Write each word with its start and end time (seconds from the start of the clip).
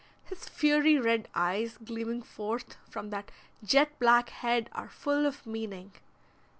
His 0.23 0.49
fiery 0.49 0.97
red 0.97 1.27
eyes 1.35 1.77
gleaming 1.77 2.23
forth 2.23 2.75
from 2.89 3.11
that 3.11 3.29
jet 3.63 3.99
black 3.99 4.29
head 4.29 4.67
are 4.71 4.89
full 4.89 5.27
of 5.27 5.45
meaning. 5.45 5.91